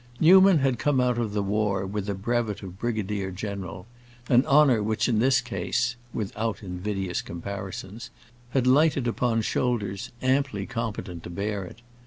Newman 0.19 0.57
had 0.57 0.79
come 0.79 0.99
out 0.99 1.19
of 1.19 1.31
the 1.31 1.43
war 1.43 1.85
with 1.85 2.09
a 2.09 2.15
brevet 2.15 2.63
of 2.63 2.79
brigadier 2.79 3.29
general, 3.29 3.85
an 4.29 4.43
honor 4.47 4.81
which 4.81 5.07
in 5.07 5.19
this 5.19 5.41
case—without 5.41 6.63
invidious 6.63 7.21
comparisons—had 7.21 8.65
lighted 8.65 9.07
upon 9.07 9.43
shoulders 9.43 10.09
amply 10.23 10.65
competent 10.65 11.21
to 11.21 11.29
bear 11.29 11.63
it. 11.65 11.83